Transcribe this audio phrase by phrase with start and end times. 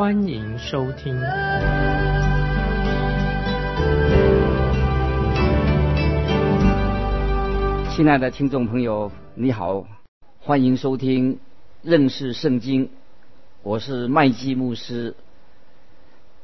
[0.00, 1.14] 欢迎收听。
[7.94, 9.84] 亲爱的听众朋友，你好，
[10.40, 11.38] 欢迎收听
[11.82, 12.88] 认识圣经。
[13.62, 15.14] 我是麦基牧师。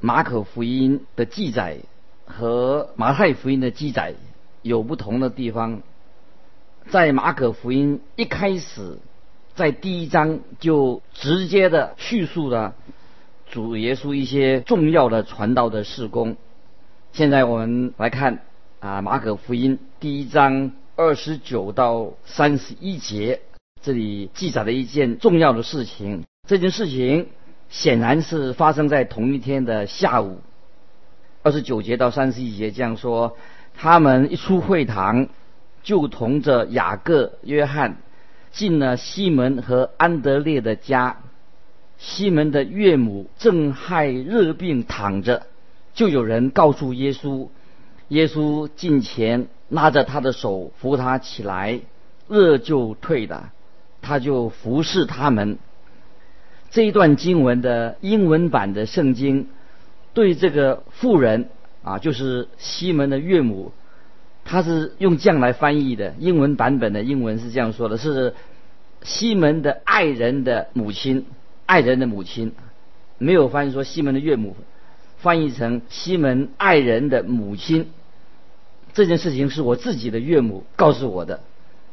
[0.00, 1.78] 马可福音的记载
[2.26, 4.16] 和马太福音的记载。
[4.60, 5.80] 有不同的地方，
[6.90, 8.98] 在马可福音一开始，
[9.54, 12.74] 在第一章就直接的叙述了
[13.50, 16.36] 主耶稣一些重要的传道的事工。
[17.12, 18.42] 现在我们来看
[18.80, 23.40] 啊，马可福音第一章二十九到三十一节，
[23.82, 26.24] 这里记载了一件重要的事情。
[26.48, 27.28] 这件事情
[27.68, 30.40] 显然是发生在同一天的下午。
[31.42, 33.36] 二十九节到三十一节这样说。
[33.78, 35.28] 他们一出会堂，
[35.82, 37.98] 就同着雅各、约翰
[38.50, 41.18] 进了西门和安德烈的家。
[41.98, 45.46] 西门的岳母正害热病躺着，
[45.94, 47.48] 就有人告诉耶稣。
[48.08, 51.80] 耶稣近前拉着他的手扶他起来，
[52.28, 53.52] 热就退了，
[54.02, 55.58] 他就服侍他们。
[56.70, 59.48] 这一段经文的英文版的圣经
[60.14, 61.48] 对这个妇人。
[61.82, 63.70] 啊，就是西门的岳母，
[64.44, 66.14] 他是用这样来翻译的。
[66.18, 68.34] 英文版本的英文是这样说的：是
[69.02, 71.26] 西门的爱人的母亲，
[71.66, 72.54] 爱人的母亲，
[73.18, 74.56] 没有翻译说西门的岳母，
[75.18, 77.90] 翻译成西门爱人的母亲。
[78.94, 81.40] 这件事情是我自己的岳母告诉我的，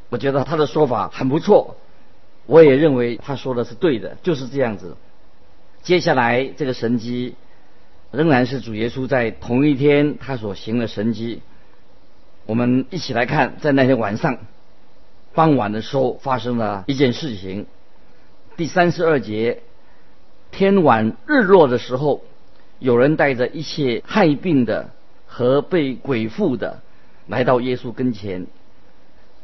[0.09, 1.75] 我觉得他的说法很不错，
[2.45, 4.95] 我也认为他说的是对的，就是这样子。
[5.81, 7.35] 接下来这个神机。
[8.11, 11.41] 仍然是主耶稣在同一天他所行的神迹。
[12.45, 14.37] 我们一起来看，在那天晚上
[15.33, 17.65] 傍晚的时候发生了一件事情。
[18.55, 19.63] 第三十二节，
[20.51, 22.21] 天晚日落的时候，
[22.77, 24.91] 有人带着一切害病的
[25.25, 26.81] 和被鬼附的
[27.25, 28.45] 来到耶稣跟前。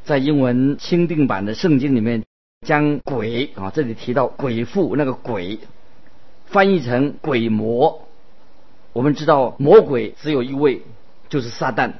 [0.03, 2.23] 在英文钦定版的圣经里面，
[2.67, 5.57] 将鬼啊这里提到鬼附那个鬼
[6.45, 8.07] 翻译成鬼魔。
[8.93, 10.83] 我们知道魔鬼只有一位，
[11.29, 11.93] 就是撒旦，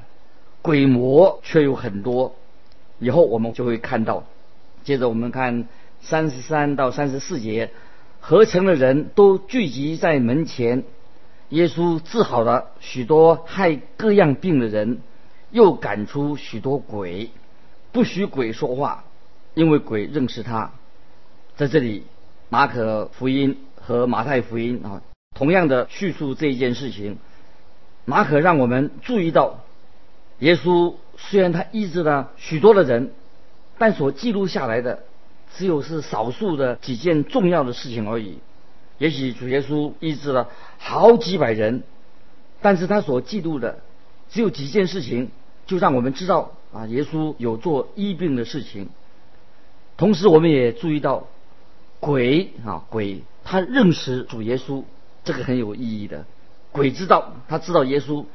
[0.61, 2.35] 鬼魔却有很多。
[2.99, 4.25] 以后我们就会看到。
[4.83, 5.67] 接着我们看
[6.01, 7.71] 三十三到三十四节，
[8.19, 10.83] 合成的人都聚集在门前。
[11.49, 14.99] 耶稣治好了许多害各样病的人，
[15.51, 17.31] 又赶出许多鬼，
[17.91, 19.03] 不许鬼说话，
[19.55, 20.71] 因为鬼认识他。
[21.55, 22.05] 在这里，
[22.49, 25.01] 马可福音和马太福音啊。
[25.35, 27.17] 同样的叙述这一件事情，
[28.05, 29.63] 马可让我们注意到，
[30.39, 33.11] 耶稣虽然他医治了许多的人，
[33.77, 35.03] 但所记录下来的
[35.55, 38.39] 只有是少数的几件重要的事情而已。
[38.97, 41.83] 也许主耶稣医治了好几百人，
[42.61, 43.79] 但是他所记录的
[44.29, 45.29] 只有几件事情，
[45.65, 48.89] 就让我们知道啊，耶稣有做医病的事情。
[49.97, 51.27] 同时，我们也注意到
[51.99, 54.83] 鬼啊，鬼他认识主耶稣。
[55.21, 56.25] 这个很有意义的，
[56.71, 58.25] 鬼知道，他知道耶稣，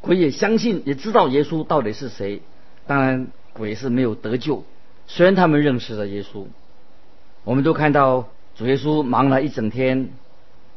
[0.00, 2.42] 鬼也相信，也知道耶稣到底是谁。
[2.86, 4.64] 当然，鬼是没有得救，
[5.06, 6.46] 虽然他们认识了耶稣。
[7.44, 10.10] 我们都看到主耶稣忙了一整天，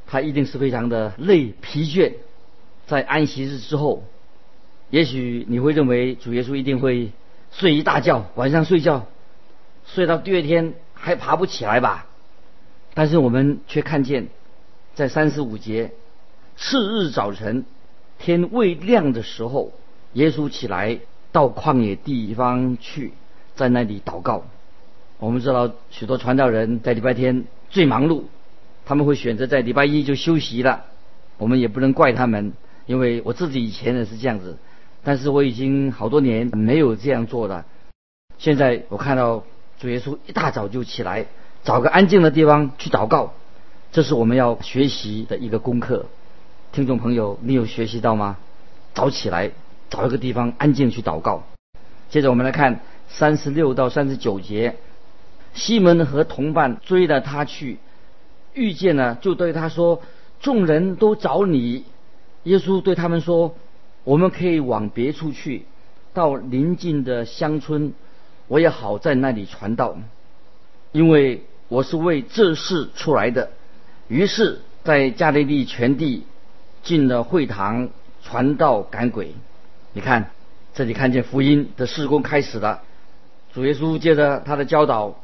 [0.07, 2.13] 他一定是非常的累疲倦。
[2.87, 4.03] 在安息日之后，
[4.89, 7.11] 也许你会认为主耶稣一定会
[7.51, 9.05] 睡一大觉，晚上睡觉，
[9.85, 12.07] 睡到第二天还爬不起来吧？
[12.94, 14.27] 但是我们却看见。
[14.95, 15.91] 在三十五节，
[16.56, 17.65] 次日早晨，
[18.18, 19.73] 天未亮的时候，
[20.13, 21.00] 耶稣起来
[21.33, 23.11] 到旷野地方去，
[23.56, 24.45] 在那里祷告。
[25.25, 28.25] 我们知道许多传道人在礼拜天最忙碌，
[28.86, 30.86] 他们会选择在礼拜一就休息了。
[31.39, 32.54] 我们也不能怪他们，
[32.86, 34.60] 因为我自己以前也是这样子，
[35.04, 37.66] 但是我已经好多年没有这样做了。
[38.38, 39.44] 现在我看到
[39.80, 41.25] 主耶稣一大早就起来，
[41.63, 43.33] 找个安静的地方去祷告。
[43.92, 46.06] 这是我们要学习的一个功课，
[46.71, 48.38] 听众朋友，你有学习到吗？
[48.94, 49.50] 早起来，
[49.89, 51.42] 找一个地方安静去祷告。
[52.10, 54.75] 接着我们来看三十六到三十九节，
[55.56, 57.80] 西门和同伴追着他去，
[58.54, 60.04] 遇见了就对他说
[60.40, 61.86] ：“众人都找你。”
[62.44, 63.56] 耶稣对他们说
[64.04, 65.66] ：“我们可以往别处去，
[66.13, 67.94] 到邻近的乡村，
[68.48, 69.98] 我也好在那里传道，
[70.92, 73.50] 因为我是为这事出来的。”
[74.07, 76.24] 于是，在加利利全地
[76.84, 77.90] 进了会堂
[78.22, 79.34] 传道赶鬼。
[79.94, 80.30] 你看，
[80.75, 82.81] 这里看见福音的事工开始了。
[83.54, 85.18] 主耶稣借着他的教导，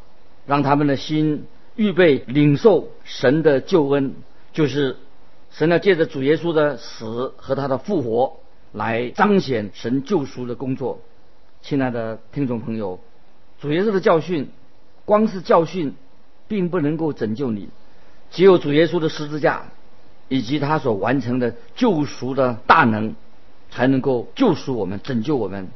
[0.45, 1.45] 让他们的心
[1.75, 4.15] 预备领受神的救恩，
[4.53, 4.97] 就是
[5.51, 8.37] 神要借着主耶稣的死和他的复活
[8.71, 10.99] 来彰显神救赎的工作。
[11.61, 12.99] 亲爱的听众朋友，
[13.61, 14.49] 主耶稣的教训，
[15.05, 15.93] 光是教训，
[16.47, 17.69] 并不能够拯救你，
[18.31, 19.67] 只有主耶稣的十字架
[20.27, 23.15] 以及他所完成的救赎的大能，
[23.69, 25.69] 才能够救赎我们、拯救我们。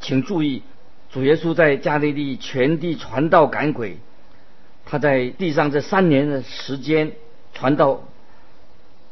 [0.00, 0.62] 请注意。
[1.10, 3.98] 主耶稣在加利利全地传道赶鬼，
[4.84, 7.12] 他在地上这三年的时间
[7.54, 8.02] 传道，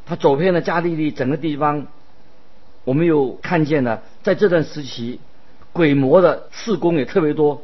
[0.05, 1.87] 他走遍了加利利整个地方。
[2.83, 5.19] 我们又看见了，在这段时期，
[5.73, 7.63] 鬼魔的事工也特别多，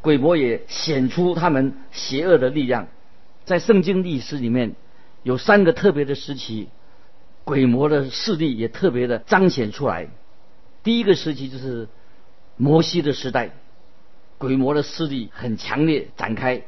[0.00, 2.86] 鬼魔也显出他们邪恶的力量。
[3.44, 4.76] 在圣经历史里面，
[5.22, 6.68] 有三个特别的时期，
[7.44, 10.08] 鬼魔的势力也特别的彰显出来。
[10.84, 11.88] 第一个时期就是
[12.56, 13.50] 摩西的时代。
[14.40, 16.62] 鬼魔的势力很强烈，展开。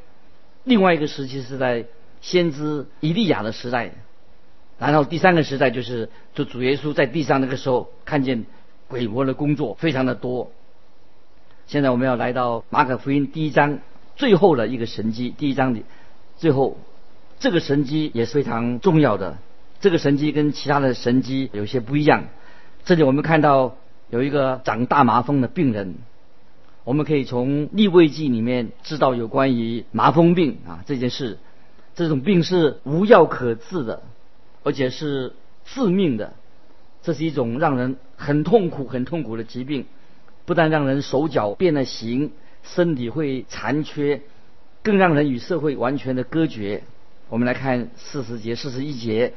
[0.62, 1.86] 另外一个时期是在
[2.20, 3.92] 先知以利亚的时代，
[4.78, 8.44] 然后第三个时代就是就主耶稣在地上那个时候，看见
[8.88, 10.52] 鬼魔的工作非常的多。
[11.66, 13.78] 现在我们要来到马可福音第一章
[14.16, 15.86] 最后的一个神迹，第一章里
[16.36, 16.76] 最后
[17.38, 19.38] 这个神迹也是非常重要的。
[19.80, 22.24] 这个神迹跟其他的神迹有些不一样。
[22.84, 23.76] 这里我们看到
[24.10, 25.94] 有一个长大麻风的病人。
[26.84, 31.38] 我们可以从立位记里面知道有关于麻风病啊这件事，
[31.94, 34.02] 这种病是无药可治的，
[34.64, 35.34] 而且是
[35.64, 36.32] 致命的。
[37.02, 39.86] 这是一种让人很痛苦、很痛苦的疾病，
[40.44, 42.32] 不但让人手脚变了形，
[42.64, 44.22] 身体会残缺，
[44.82, 46.82] 更让人与社会完全的隔绝。
[47.28, 49.34] 我们来看四十节、四十一节，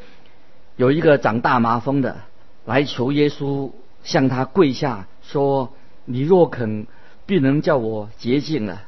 [0.77, 2.21] 有一个长大麻风的
[2.65, 3.71] 来求耶稣，
[4.03, 5.73] 向他跪下说
[6.05, 6.87] ：“你若肯。”
[7.25, 8.83] 必能叫我洁净了。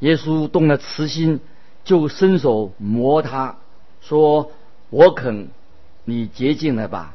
[0.00, 1.40] 耶稣动了慈心，
[1.84, 3.56] 就伸手摸他，
[4.00, 4.52] 说
[4.90, 5.48] ：“我肯，
[6.04, 7.14] 你洁净了吧。”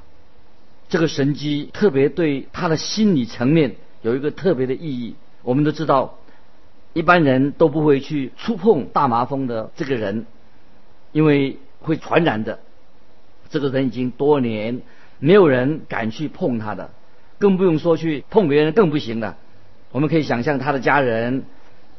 [0.89, 5.15] 这个神迹特别对他的心理层面有一个特别的意义。
[5.41, 6.19] 我们都知道，
[6.94, 10.25] 一般人都不会去触碰大麻风的这个人，
[11.11, 12.59] 因为会传染的。
[13.49, 14.81] 这个人已经多年
[15.19, 16.91] 没有人敢去碰他的，
[17.39, 19.38] 更不用说去碰别人，更不行了。
[19.94, 21.45] 我们可以想象他的家人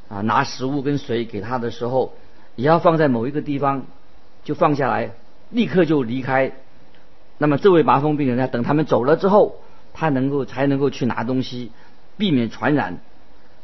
[0.08, 2.12] 啊，拿食物跟水给他的时候，
[2.56, 3.86] 也要放在某一个地方，
[4.42, 5.12] 就放下来，
[5.50, 6.52] 立刻就离开。
[7.38, 9.60] 那么这位麻风病人呢，等他们走了之后，
[9.92, 11.70] 他能够才能够去拿东西，
[12.18, 12.98] 避免传染。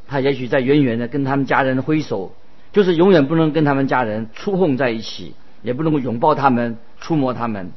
[0.06, 2.32] 他也许在远远的跟他们家人挥手，
[2.73, 7.73] 就是永远不能跟他们家人触碰在一起，也不能够拥抱他们、触摸他们。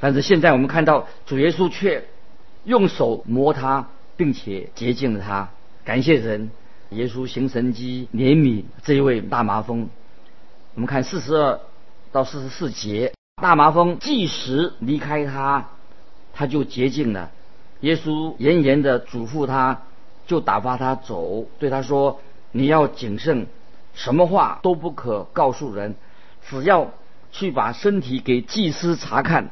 [0.00, 2.04] 但是现在我们看到主耶稣却
[2.64, 5.50] 用手摸他，并且洁净了他。
[5.84, 6.50] 感谢神，
[6.92, 9.90] 耶稣行神迹怜悯这一位大麻风。
[10.74, 11.60] 我们看四十二
[12.10, 15.68] 到四十四节，大麻风即时离开他，
[16.32, 17.30] 他就洁净了。
[17.80, 19.82] 耶稣严严的嘱咐他，
[20.26, 22.18] 就打发他走，对他说
[22.50, 23.46] ：“你要谨慎，
[23.92, 25.96] 什么话都不可告诉人，
[26.48, 26.92] 只要
[27.30, 29.50] 去把身体给祭司查看。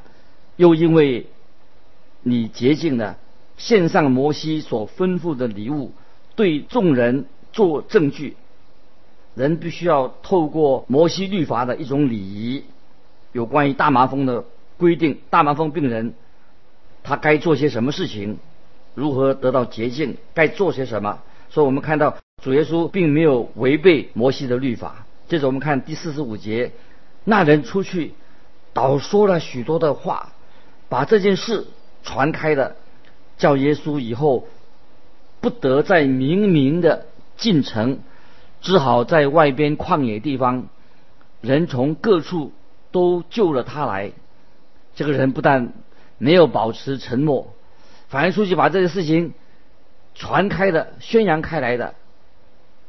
[0.56, 1.26] 又因为
[2.22, 3.18] 你洁净了，
[3.58, 5.92] 献上摩西所吩咐的礼物。”
[6.34, 8.36] 对众人做证据，
[9.34, 12.64] 人必须要透过摩西律法的一种礼仪，
[13.32, 14.44] 有关于大麻风的
[14.78, 15.18] 规定。
[15.28, 16.14] 大麻风病人
[17.02, 18.38] 他该做些什么事情，
[18.94, 21.18] 如何得到洁净，该做些什么？
[21.50, 25.04] 所以我们看到主耶稣并没有违背摩西的律法。
[25.28, 26.72] 接着我们看第四十五节，
[27.24, 28.14] 那人出去，
[28.72, 30.32] 倒说了许多的话，
[30.88, 31.66] 把这件事
[32.02, 32.76] 传开了，
[33.36, 34.46] 叫耶稣以后。
[35.42, 37.06] 不得在明明的
[37.36, 37.98] 进城，
[38.60, 40.68] 只好在外边旷野地方，
[41.40, 42.52] 人从各处
[42.92, 44.12] 都救了他来。
[44.94, 45.72] 这个人不但
[46.16, 47.52] 没有保持沉默，
[48.08, 49.34] 反而出去把这个事情
[50.14, 51.94] 传开的、宣扬开来的。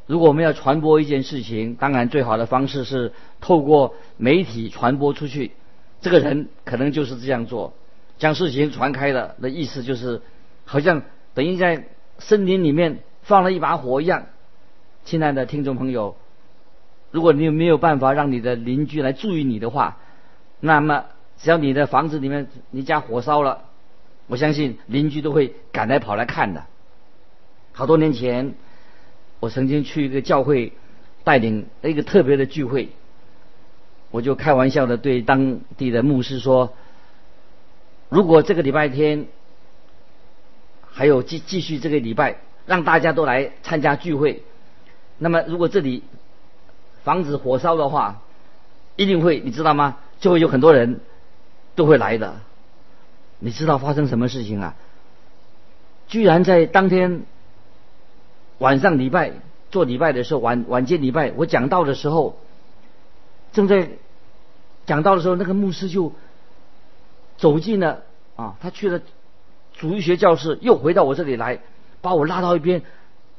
[0.05, 5.53] 如果我们要传播一件事情，当然最好的方式是透过媒体传播出去。
[6.01, 7.74] 这个人可能就是这样做，
[8.19, 10.22] 将事情传开了的意思就是，
[10.65, 11.01] 好像
[11.33, 11.88] 等于在。
[12.20, 14.25] 森林里面放了一把火一样，
[15.05, 16.15] 亲爱的听众朋友，
[17.12, 19.98] 如果你没有办法让你的邻居来注意你的话，
[20.60, 21.05] 那么
[21.38, 23.65] 只要你的房子里面你家火烧了，
[24.27, 26.63] 我相信邻居都会赶来跑来看的。
[27.74, 28.53] 好多年前，
[29.39, 30.74] 我曾经去一个教会
[31.24, 32.89] 带领一个特别的聚会，
[34.12, 36.74] 我就开玩笑的对当地的牧师说
[38.10, 39.25] ：“如果这个礼拜天
[40.93, 44.43] 还有继继续这个礼拜，让大家都来参加聚会，
[45.17, 46.03] 那么如果这里
[47.03, 48.21] 防止火烧的话，
[48.95, 49.97] 一定会，你知道吗？
[50.19, 51.01] 就会有很多人
[51.75, 52.35] 都会来的。
[53.39, 54.75] 你知道发生什么事情啊？
[56.07, 57.23] 居然在当天。”
[58.59, 59.33] 晚上礼拜
[59.71, 62.38] 做礼拜的时候，晚晚间礼拜，我讲道的时候，
[63.51, 63.89] 正在
[64.85, 66.13] 讲道的时候，那个牧师就
[67.35, 68.03] 走进了
[68.38, 69.01] 啊，他去了
[69.73, 71.59] 主义学教室，又回到我这里来，
[72.01, 72.83] 把我拉到一边，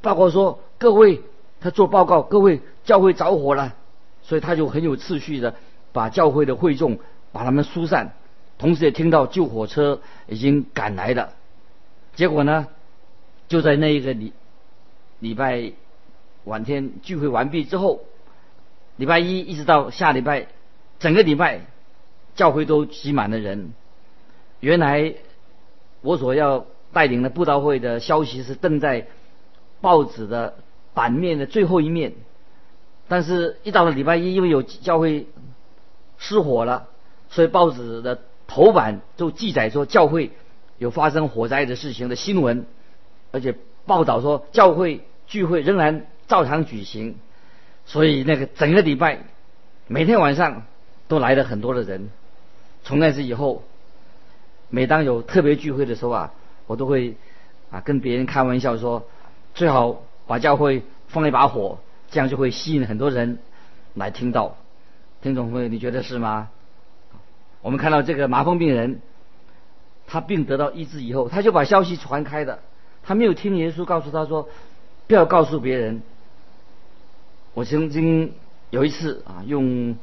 [0.02, 1.22] 报告说：“各位，
[1.60, 3.74] 他做报告，各位教会着火了。”
[4.22, 5.54] 所以他就很有次序的
[5.92, 6.98] 把教会的会众
[7.30, 8.14] 把他们疏散，
[8.56, 11.34] 同时也听到救火车已经赶来了。
[12.14, 12.68] 结果呢，
[13.48, 14.32] 就在那一个礼。
[15.20, 15.72] 礼拜
[16.44, 18.00] 晚天聚会完毕之后，
[18.96, 20.48] 礼拜一一直到下礼拜，
[20.98, 21.60] 整个礼拜
[22.34, 23.72] 教会都挤满了人。
[24.60, 25.14] 原来
[26.04, 29.08] 我所要带领的布道会的消息是登在
[29.80, 30.54] 报纸的
[30.94, 32.12] 版面的最后一面，
[33.08, 35.26] 但是一到了礼拜一，因为有教会
[36.18, 36.86] 失火了，
[37.28, 40.30] 所以报纸的头版就记载说教会
[40.78, 42.66] 有发生火灾的事情的新闻，
[43.32, 43.56] 而且。
[43.86, 47.16] 报道说，教会聚会仍然照常举行，
[47.84, 49.26] 所以那个整个礼拜，
[49.88, 50.62] 每天晚上
[51.06, 52.08] 都来了很多的人。
[52.82, 53.62] 从那次以后，
[54.70, 56.32] 每当有特别聚会的时候啊，
[56.66, 57.16] 我都会
[57.70, 59.04] 啊跟别人开玩笑说，
[59.54, 61.78] 最好把教会放一把火，
[62.10, 63.38] 这样就会吸引很多人
[63.94, 64.56] 来听到。
[65.22, 66.50] 听众朋友，你觉得是吗？
[67.62, 69.00] 我们看到这个麻风病人，
[70.06, 72.60] 他病得到医治以后，他就把消息传开的。
[73.02, 74.48] 他没有听耶稣告诉他说
[75.06, 76.02] ：“不要告诉别人。”
[77.54, 78.32] 我曾经
[78.70, 79.96] 有一次啊，用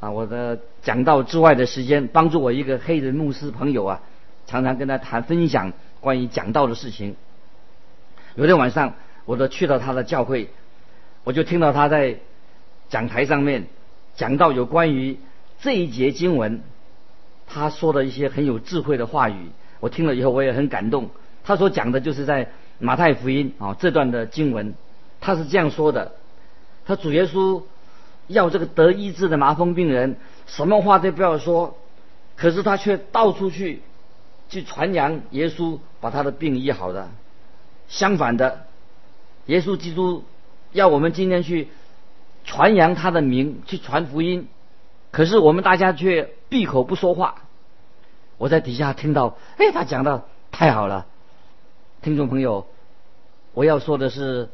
[0.00, 4.02] 啊我的讲道之外的时间，帮助我一个黑人牧师朋友啊，
[4.46, 7.16] 常常跟他谈分享关于讲道的事情。
[8.34, 10.50] 有天晚上，我都去到他的教会，
[11.24, 12.16] 我就听到他在
[12.88, 13.66] 讲台上面
[14.14, 15.18] 讲到有关于
[15.60, 16.60] 这一节经文，
[17.46, 19.46] 他说的一些很有智慧的话语。
[19.80, 21.10] 我听了以后，我也很感动。
[21.44, 22.48] 他所讲的就是在
[22.78, 24.74] 马太福音啊这段的经文，
[25.20, 26.12] 他是这样说的：
[26.84, 27.62] 他主耶稣
[28.26, 30.16] 要这个得医治的麻风病人，
[30.46, 31.76] 什么话都不要说，
[32.36, 33.82] 可是他却到处去
[34.48, 37.08] 去传扬耶稣把他的病医好的。
[37.88, 38.66] 相反的，
[39.46, 40.24] 耶稣基督
[40.72, 41.68] 要我们今天去
[42.44, 44.48] 传扬他的名，去传福音，
[45.12, 47.42] 可是我们大家却闭口不说话。
[48.38, 51.06] 我在底下听到，哎，他讲的太好了。
[52.02, 52.66] 听众朋友，
[53.54, 54.48] 我要说的是，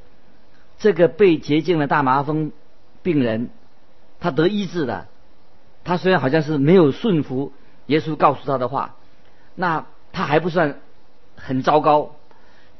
[0.79, 2.53] 这个被洁净的大麻风
[3.03, 3.51] 病人，
[4.23, 5.09] 他得医治了。
[5.85, 7.53] 他虽然好像是没有顺服
[7.87, 8.97] 耶稣告诉他的话，
[9.55, 10.79] 那他还不算
[11.37, 12.15] 很糟糕。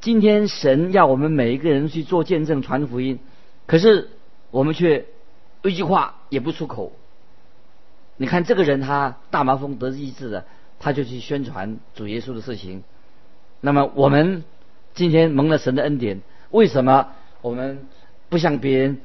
[0.01, 3.19] 今天神要我们每一个人去做见证、传福音，
[3.67, 4.09] 可是
[4.49, 5.05] 我们却
[5.61, 6.93] 一句话也不出口。
[8.17, 10.45] 你看这个人，他大麻风得医治了，
[10.79, 12.83] 他就去宣传主耶稣的事情。
[13.61, 14.43] 那么我们。
[14.95, 16.21] 今天蒙了神的恩典，
[16.51, 17.07] 为什么
[17.41, 17.87] 我们
[18.29, 19.01] 不向别人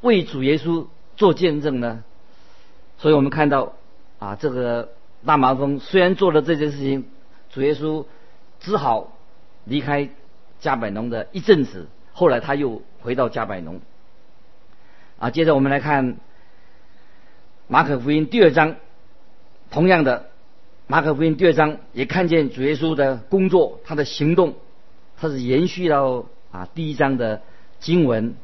[0.00, 0.88] 为主耶稣
[1.18, 2.04] 做见证呢？
[2.96, 3.74] 所以我们看到
[4.20, 4.90] 啊，这个
[5.26, 7.04] 大麻风虽然做了这件事情，
[7.50, 8.06] 主耶稣
[8.60, 9.16] 只好
[9.64, 10.08] 离开
[10.60, 13.80] 加百农的一阵子，后来他又回到加百农。
[15.18, 16.18] 啊，接着我们来看
[17.66, 18.76] 马可福音第二章，
[19.72, 20.30] 同样的
[20.86, 24.54] 马可福音第二章也看见主耶稣的工作，他的行动。
[25.20, 27.42] 他是延续到啊第一章的
[27.80, 28.36] 经文，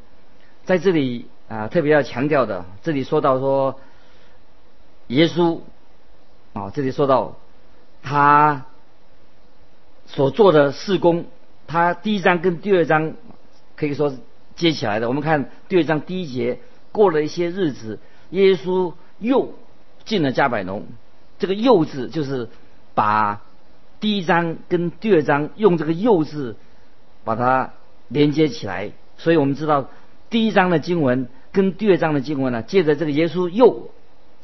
[0.65, 3.79] 在这里啊特别要强调的，这里说到说
[5.07, 5.59] 耶稣
[6.53, 7.35] 啊，这里说到
[8.03, 8.65] 他
[10.05, 11.25] 所做的事工，
[11.67, 13.13] 他第一章跟第二章
[13.75, 14.17] 可以说是
[14.55, 15.07] 接起来的。
[15.07, 16.59] 我们看第二章第一节，
[16.91, 17.99] 过了一些日子，
[18.31, 19.53] 耶稣又
[20.05, 20.85] 进了加百农。
[21.39, 22.49] 这个“又”字就是
[22.93, 23.41] 把
[23.99, 26.55] 第一章跟第二章用这个“又”字。
[27.25, 27.73] 把它
[28.07, 29.89] 连接起来，所以我们知道
[30.29, 33.91] 第一章的经文跟第二章的经文呢，借着这个耶稣又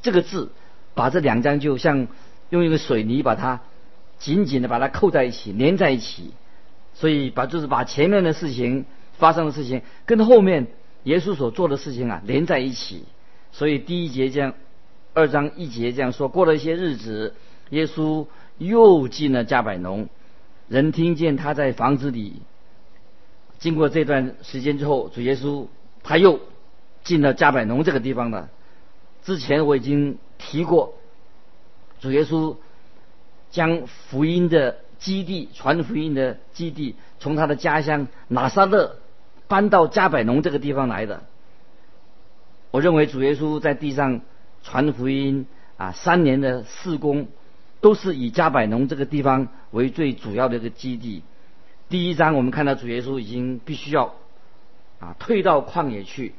[0.02, 0.52] 这个字，
[0.94, 2.08] 把这两章就像
[2.50, 3.62] 用一个水泥把它
[4.20, 6.32] 紧紧的把它扣在一起，连在一起。
[6.94, 10.68] 所以把就是把前面的事情发生的事情跟后面
[11.04, 13.06] 耶稣所做的事情啊连在一起。
[13.52, 14.54] 所以第一节这样，
[15.14, 17.34] 二章一节这样说，过了一些日子，
[17.70, 20.10] 耶稣又进了加百农。
[20.68, 22.42] 人听见他在房子里。
[23.62, 25.68] 经过这段时间之后，主耶稣
[26.02, 26.40] 他又
[27.04, 28.50] 进了加百农这个地方了。
[29.24, 30.96] 之前我已经提过，
[32.00, 32.58] 主耶稣
[33.52, 38.98] 将福音的基地、传福音的基地，从他的家乡拿撒勒
[39.48, 41.22] 搬到加百农这个地方来的。
[42.72, 44.22] 我认为主耶稣在地上
[44.64, 45.46] 传福音
[45.78, 47.28] 啊，三年的事工，
[47.80, 51.22] 都是以加百农这个地方为最主要的一个基地。
[51.92, 54.16] 第一章我们看到主耶稣已经必须要
[55.02, 56.34] 啊退到旷野去，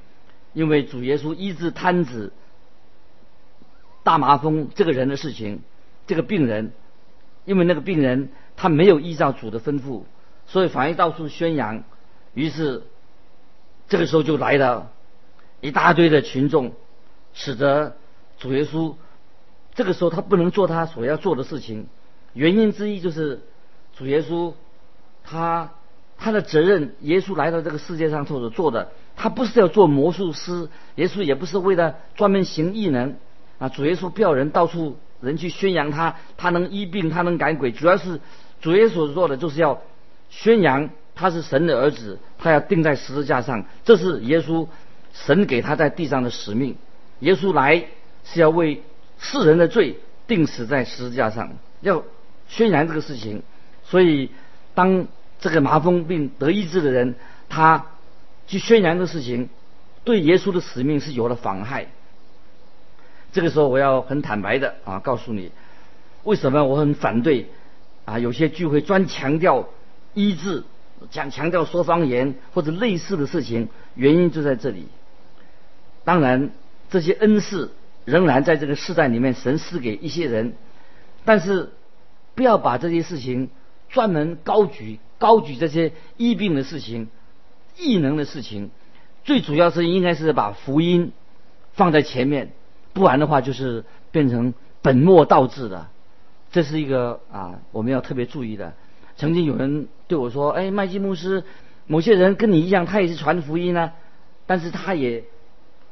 [0.55, 2.33] 因为主耶稣医治瘫子。
[4.03, 5.61] 大麻风这个人的事情，
[6.07, 6.73] 这个病人，
[7.45, 10.05] 因为那个病人他没有依照主的吩咐，
[10.47, 11.85] 所以反而到处宣扬。
[12.33, 12.85] 于是
[13.89, 14.91] 这个时候就来了
[15.61, 16.73] 一大堆的群众，
[17.35, 17.95] 使得
[18.39, 18.95] 主耶稣
[19.75, 21.89] 这个时候他不能做他所要做的事情。
[22.33, 23.43] 原因之一就是
[23.93, 24.55] 主耶稣
[25.25, 25.71] 他
[26.19, 33.17] 他的责任，耶稣来到这个世界上所做的，他不是要做魔术师，耶稣也不是为了专门行异能。
[33.59, 38.21] 啊，主耶稣不要人到处人去宣扬他，他能医病，他能赶鬼，主要是
[38.61, 39.81] 主耶稣所做的就是要
[40.31, 44.67] 宣扬他是神的儿子，他要钉在十字架上，这是耶稣
[45.13, 46.77] 神给他在地上的使命。
[47.21, 47.85] 耶稣来
[48.25, 48.83] 是要为
[49.19, 52.03] 世人的罪钉死在十字架上，要
[52.49, 53.43] 宣扬这个事情。
[53.85, 54.31] 所以，
[54.75, 55.07] 当
[55.41, 57.15] 这个麻风病得医治的人，
[57.49, 57.87] 他
[58.47, 59.49] 去宣扬的事情，
[60.05, 61.89] 对耶稣的使命是有了妨害。
[63.33, 65.51] 这个时候我要很坦白的啊告诉你，
[66.23, 67.49] 为什么我很反对
[68.05, 69.69] 啊有些聚会专强调
[70.15, 70.65] 医治，
[71.11, 74.87] 讲强调说方言或者类似的事情，原因就在这里。
[76.05, 76.51] 当然
[76.91, 77.73] 这些恩赐
[78.05, 80.55] 仍然在这个世代里面神赐给一些人，
[81.25, 81.71] 但是
[82.35, 83.51] 不要把这些事情
[83.93, 87.09] 专门高举高举这些疫病的事情、
[87.79, 88.71] 异能的事情，
[89.23, 91.13] 最主要是应该是把福音
[91.75, 92.53] 放在前面。
[92.95, 94.53] 不然的话，就是变成
[94.83, 95.87] 本末倒置的，
[96.51, 98.75] 这是一个啊，我们要特别注意的。
[99.17, 101.45] 曾经有人对我说：“哎，麦基牧师，
[101.87, 103.93] 某些人跟你一样，他也是传福音啊，
[104.47, 105.25] 但是他也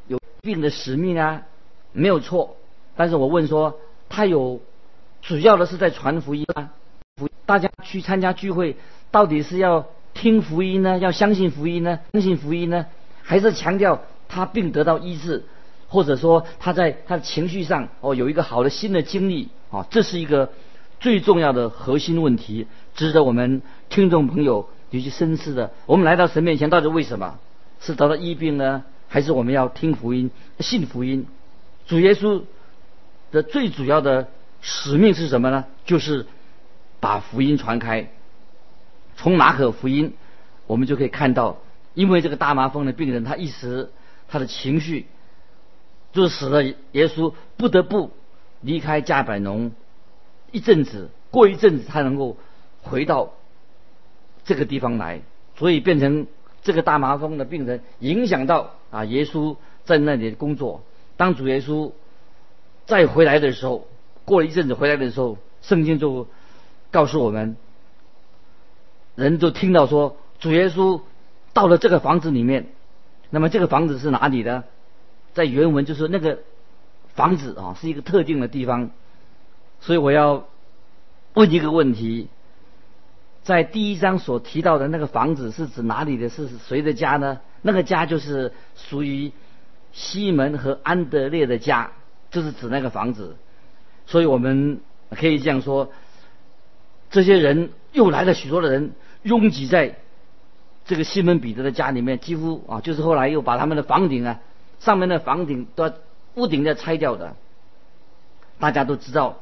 [0.08, 1.42] 有病的使命啊，
[1.92, 2.56] 没有错。
[2.96, 4.60] 但是我问说，他有
[5.22, 6.70] 主要的是在传福音吗
[7.46, 8.76] 大家去参加聚会，
[9.10, 12.86] 到底是要听福音呢，要相信福音呢，相信福音呢，
[13.22, 15.44] 还是强调他病得到医治？”
[15.88, 20.52] 或者说他在他的情绪上哦有一个好的新的经历啊，这是一个
[21.00, 25.72] 最重要的核心问题，值得我们听众朋友有些深思的。
[25.86, 27.40] 我们来到神面前，到底为什么？
[27.80, 30.30] 是得到医病呢，还是我们要听福音、
[30.60, 31.26] 信福音？
[31.88, 32.42] 主耶稣
[33.32, 34.28] 的最主要的
[34.60, 35.64] 使命是什么呢？
[35.86, 36.26] 就是
[37.00, 38.10] 把福音传开。
[39.16, 40.14] 从马可福音，
[40.66, 41.58] 我们就可以看到，
[41.94, 43.90] 因为这个大麻风的病人，他一时
[44.28, 45.06] 他的情绪。
[46.12, 48.10] 就使得耶稣不得不
[48.62, 49.70] 离开加百农
[50.50, 52.36] 一阵子，过一阵子他能够
[52.82, 53.32] 回到
[54.44, 55.20] 这个地方来，
[55.54, 56.26] 所以变成
[56.64, 60.82] 这个大麻风的病人影响到啊耶稣在那里工作。
[61.16, 61.92] 当主耶稣
[62.86, 63.86] 再回来的时候，
[64.24, 66.26] 过了一阵子回来的时候，圣经就
[66.90, 67.56] 告诉我们，
[69.14, 71.00] 人就听到说主耶稣
[71.52, 72.66] 到了这个房子里面，
[73.30, 74.64] 那么这个房子是哪里的？
[75.32, 76.40] 在原文就是那个
[77.14, 78.90] 房子啊，是一个特定的地方，
[79.80, 80.48] 所以我要
[81.34, 82.28] 问一个问题：
[83.44, 86.28] 在第一章所提到的那个房子是指哪里的？
[86.28, 87.40] 是谁的家呢？
[87.62, 89.30] 那个家就是属于
[89.92, 91.92] 西门和安德烈的家，
[92.30, 93.36] 就是指那个房子。
[94.06, 95.92] 所以我们可以这样说：
[97.10, 98.92] 这些人又来了许多的人，
[99.22, 99.96] 拥挤在
[100.84, 104.40] 这个西门彼得的家里面，几乎啊，就是后来又把他们的房顶啊。
[104.78, 105.92] 上面的房顶都
[106.36, 107.36] 屋顶要拆掉的，
[108.58, 109.40] 大家都知道，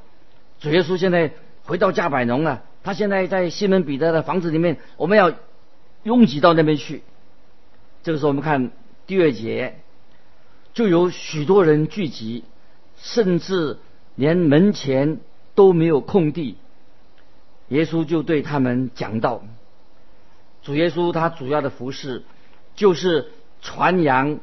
[0.59, 1.31] 主耶稣现在
[1.63, 2.65] 回到加百农了。
[2.83, 5.33] 他现在在西门彼得的房子里面，我们要
[6.03, 7.03] 拥挤到那边去。
[8.03, 8.71] 这个时候，我们看
[9.07, 9.79] 第二节，
[10.73, 12.45] 就有许多人聚集，
[12.97, 13.79] 甚至
[14.15, 15.21] 连门前
[15.55, 16.57] 都没有空地。
[17.69, 19.43] 耶稣就对他们讲道。
[20.63, 22.25] 主耶稣他主要的服饰
[22.75, 24.41] 就是传扬。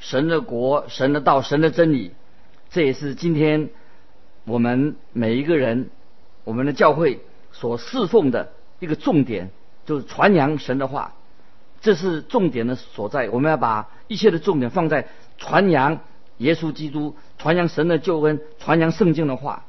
[0.00, 2.12] 神的国、神的道、神的真理，
[2.68, 3.70] 这也是今天
[4.44, 5.88] 我们每一个人、
[6.42, 7.20] 我们的教会
[7.52, 9.50] 所侍奉的一个重点，
[9.86, 11.14] 就是传扬神的话，
[11.80, 13.30] 这是重点的所在。
[13.30, 15.08] 我们要把一切的重点放在
[15.38, 16.00] 传扬
[16.36, 19.64] 耶稣基督、传扬神的救恩、传扬圣经的话。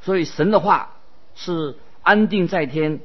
[0.00, 0.96] 所以，神的话
[1.36, 3.00] 是安定在天、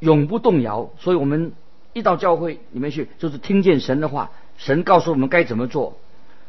[0.00, 0.90] 永不动摇。
[0.98, 1.52] 所以我们
[1.94, 5.96] 一到教会里面去，就是听见神的话，神告诉我们该怎么做。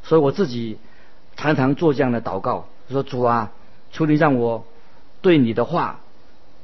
[0.03, 0.77] 所以我自己
[1.37, 3.51] 常常做这样的祷告，说主啊，
[3.91, 4.65] 求你让我
[5.21, 6.01] 对你的话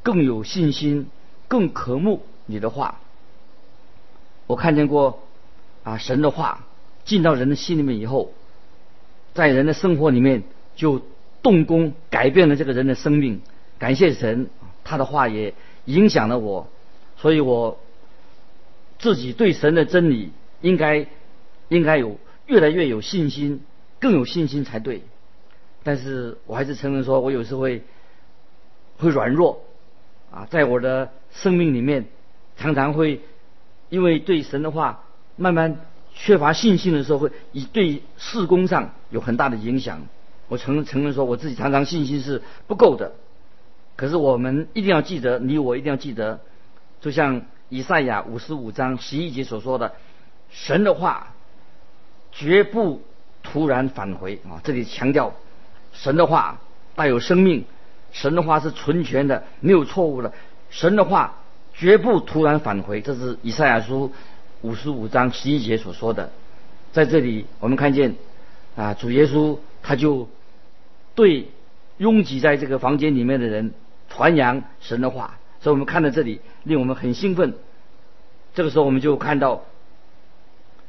[0.03, 1.07] 更有信心，
[1.47, 2.99] 更渴慕你的话。
[4.47, 5.21] 我看见过
[5.83, 6.65] 啊，神的话
[7.05, 8.33] 进到人的心里面以后，
[9.33, 10.43] 在人的生活里面
[10.75, 11.01] 就
[11.41, 13.41] 动工改变了这个人的生命。
[13.79, 14.49] 感谢神，
[14.83, 15.53] 他的话也
[15.85, 16.67] 影响了我，
[17.17, 17.79] 所以我
[18.99, 21.07] 自己对神的真理应该
[21.69, 22.17] 应该有
[22.47, 23.61] 越来越有信心，
[23.99, 25.03] 更有信心才对。
[25.83, 27.83] 但是我还是承认说，我有时会
[28.97, 29.63] 会软弱
[30.31, 32.05] 啊，在我的生命里面
[32.57, 33.21] 常常会。
[33.89, 35.03] 因为对神的话
[35.35, 35.81] 慢慢
[36.15, 40.07] 缺乏信心的时候，会以对事工上有很大的影响。
[40.47, 43.11] 我承承认说，我自己常常信心是不够的。
[43.95, 46.39] 可是我们一定要记得，你我一定要记得，
[47.01, 49.93] 就像以赛亚五十五章十一节所说的，
[50.49, 51.33] 神的话
[52.31, 53.01] 绝不
[53.43, 54.61] 突然返回啊！
[54.63, 55.33] 这里强调
[55.93, 56.59] 神的话
[56.95, 57.65] 带有生命，
[58.11, 60.33] 神的话是纯全的，没有错误的。
[60.69, 61.35] 神的话。
[61.73, 64.11] 绝不突然返回，这是以赛亚书
[64.61, 66.29] 五十五章十一节所说的。
[66.91, 68.15] 在这里，我们看见
[68.75, 70.27] 啊，主耶稣他就
[71.15, 71.47] 对
[72.01, 73.73] 拥挤在这个房间里面的人
[74.09, 77.53] 传扬神的话，所以我们看到这里令我们很兴奋。
[78.55, 79.61] 这个时候，我们就看到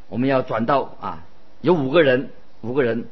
[0.09, 1.23] 我们要转到啊，
[1.61, 2.31] 有五个人，
[2.63, 3.05] 五个人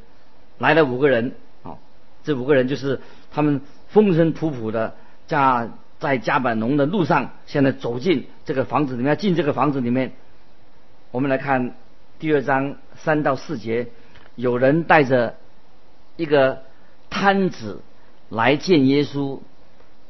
[0.56, 1.76] 来了，五个人啊，
[2.24, 4.94] 这五个人就是他们风尘仆仆的
[5.26, 5.68] 加。
[6.00, 10.12] 在加板农的路上，现在走进这个房子里面，进这个房子里面。
[11.10, 11.74] 我们来看
[12.18, 13.88] 第二章三到四节，
[14.34, 15.36] 有人带着
[16.16, 16.62] 一个
[17.10, 17.82] 摊子
[18.30, 19.40] 来见耶稣，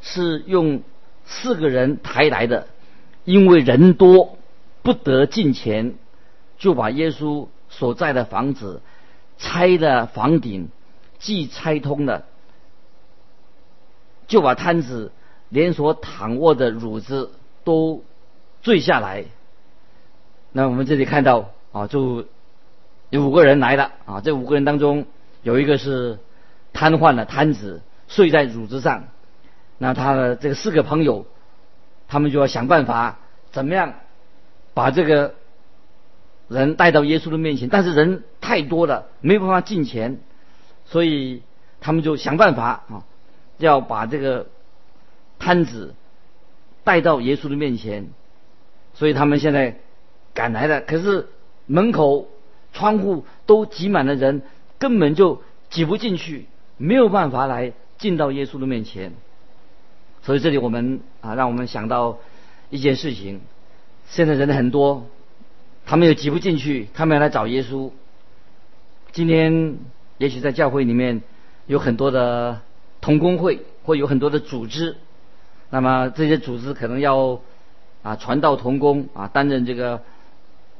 [0.00, 0.83] 是用
[1.24, 2.68] 四个人抬来的，
[3.24, 4.38] 因为人多
[4.83, 5.94] 不得进前，
[6.59, 8.80] 就把耶稣所在的房子
[9.38, 10.68] 拆了房顶，
[11.18, 12.24] 既拆通了，
[14.28, 15.11] 就把摊子。
[15.52, 17.33] 连所躺卧的褥子
[17.64, 18.04] 都
[18.62, 19.24] 坠下来。
[20.52, 22.24] 那我们这里看到啊，就
[23.09, 24.20] 有五个人来了啊。
[24.20, 25.06] 这五个人当中
[25.42, 26.20] 有一个是
[26.72, 29.04] 瘫痪的瘫子，睡在褥子上。
[29.78, 31.24] 那他的这个四个朋友，
[32.06, 33.18] 他们就要想办法
[33.50, 33.94] 怎么样
[34.74, 35.34] 把这个
[36.48, 37.70] 人带到耶稣的面前。
[37.70, 40.20] 但是人太多了，没办法进前，
[40.84, 41.42] 所以
[41.80, 43.04] 他们就想办法啊，
[43.56, 44.46] 要把这个。
[45.42, 45.94] 摊子
[46.84, 48.10] 带到耶稣的面前，
[48.92, 49.78] 所以他们现在
[50.34, 50.82] 赶来了。
[50.82, 51.30] 可是
[51.64, 52.28] 门口、
[52.74, 54.42] 窗户都挤满了人，
[54.78, 56.46] 根本就挤不进去，
[56.76, 59.12] 没有办法来进到耶稣的面前。
[60.22, 62.18] 所以这里我们啊，让我们想到
[62.68, 63.40] 一件事情：
[64.08, 65.06] 现在人很多，
[65.86, 67.90] 他们又挤不进去，他们要来找耶稣。
[69.12, 69.76] 今天
[70.18, 71.22] 也许在教会里面
[71.66, 72.60] 有很多的
[73.00, 74.96] 同工会，或有很多的组织。
[75.70, 77.40] 那么这些组织可能要
[78.02, 80.02] 啊传道同工啊担任这个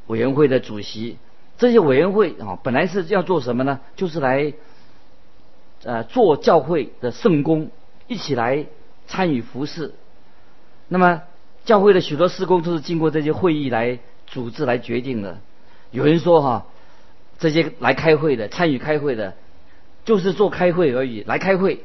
[0.07, 1.17] 委员会的主席。
[1.57, 3.81] 这些委员会啊本来是要做什么呢？
[3.97, 4.53] 就是来
[5.85, 7.71] 呃做教会的圣工，
[8.07, 8.67] 一起来
[9.07, 9.93] 参与服侍。
[10.89, 11.23] 那么
[11.65, 15.39] 教会的许多事工都是经过这些会议来组织来决定的。
[15.91, 16.67] 有人说哈，
[17.39, 19.35] 这些来开会的、参与开会的，
[20.05, 21.85] 就是做开会而已，来开会。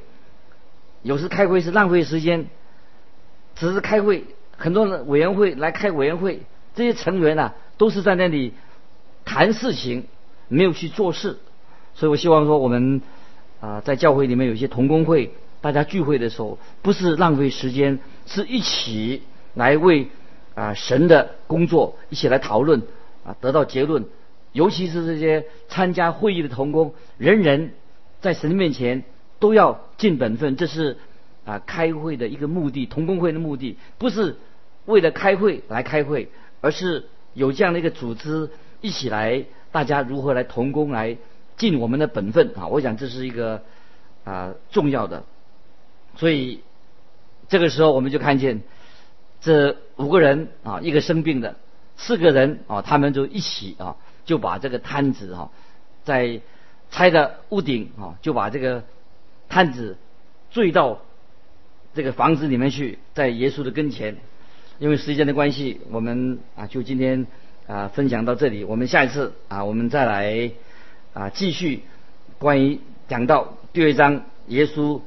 [1.02, 2.48] 有时开会是浪费时间。
[3.56, 4.26] 只是开会，
[4.58, 6.42] 很多人委员会来开委员会，
[6.76, 8.54] 这些成员呢都是在那里
[9.24, 10.08] 谈事情，
[10.50, 11.40] 没有去做事。
[11.94, 13.02] 所以我希望说，我们
[13.66, 19.24] 啊在教会里面有一些同工会，大家聚会的时候，不是浪费时间，是一起
[19.56, 20.10] 来为
[20.54, 22.84] 啊神的工作一起来讨论
[23.26, 24.06] 啊得到结论。
[24.52, 27.72] 尤其是这些参加会议的同工，人人
[28.22, 29.04] 在神面前
[29.40, 30.98] 都要尽本分，这是。
[31.46, 34.36] 啊，开会的一个目的，同工会的目的不是
[34.86, 36.28] 为了开会来开会，
[36.60, 38.50] 而是有这样的一个组织
[38.82, 41.18] 一起来，大家如何来同工来
[41.58, 42.68] 尽我们的本分啊！
[42.68, 43.62] 我想这是一个
[44.24, 45.24] 啊重要的。
[46.16, 46.62] 所以
[47.48, 48.62] 这个时候我们就看见
[49.42, 51.56] 这五个人啊，一个生病的，
[51.98, 55.52] 四个人啊，他们就一起啊，就把这个摊子哈，
[56.04, 56.42] 在
[56.92, 58.84] 拆的屋顶啊，就把这个
[59.50, 59.98] 摊子
[60.52, 61.00] 坠到。
[61.98, 64.18] 这个房子里面去，在耶稣的跟前，
[64.80, 67.26] 因为时间的关系，我们啊就今天
[67.68, 68.66] 啊分享到这里。
[68.66, 70.52] 我们下一次啊，我们再来
[71.16, 71.82] 啊继续
[72.38, 75.00] 关于讲到第二章耶稣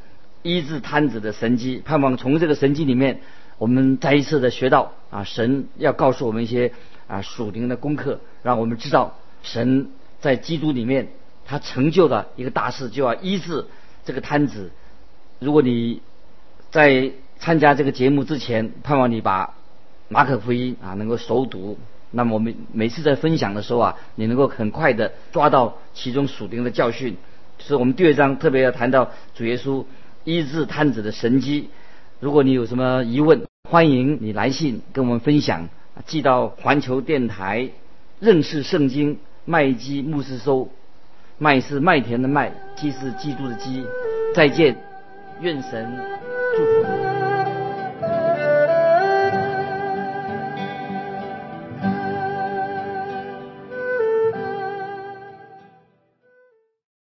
[0.43, 3.21] 医治瘫子的神迹，盼望从这个神迹里面，
[3.59, 6.73] 我们再一次的学到啊，神要告诉我们一些
[7.09, 11.09] 啊属灵的功课，让我们知道神在基督里面
[11.45, 13.67] 他成就的一个大事，就要医治
[14.07, 14.71] 这个摊子。
[15.41, 16.01] 如果你
[16.71, 19.55] 在参加这个节目之前，盼望你把
[20.09, 21.79] 马可福音啊能够熟读，
[22.11, 27.17] 那么我们每次在分享的时候啊，你能够很快的抓到其中属灵的教训。
[27.59, 29.85] 所以我们第二章特别要谈到主耶稣
[30.25, 31.71] 医治瘫子的神迹。
[32.21, 35.69] 如果你有什么疑问，欢迎你来信跟我们分享，
[36.07, 37.71] 寄到环球电台
[38.21, 40.69] 认识圣经麦基牧师收。
[41.41, 43.85] 麦是麦田的麦，基是基督的基。
[44.35, 44.77] 再见，
[45.41, 45.89] 愿神
[46.57, 46.88] 祝福。